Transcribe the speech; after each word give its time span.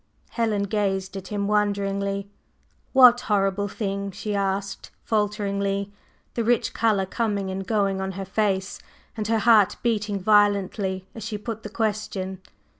Helen 0.31 0.63
gazed 0.63 1.15
at 1.15 1.27
him 1.27 1.47
wonderingly. 1.47 2.27
"What 2.91 3.21
horrible 3.21 3.67
thing?" 3.67 4.09
she 4.09 4.33
asked, 4.33 4.89
falteringly, 5.03 5.91
the 6.33 6.43
rich 6.43 6.73
color 6.73 7.05
coming 7.05 7.51
and 7.51 7.67
going 7.67 8.01
on 8.01 8.13
her 8.13 8.25
face, 8.25 8.79
and 9.15 9.27
her 9.27 9.37
heart 9.37 9.75
beating 9.83 10.19
violently 10.19 11.05
as 11.13 11.21
she 11.21 11.37
put 11.37 11.61
the 11.61 11.69
question. 11.69 12.41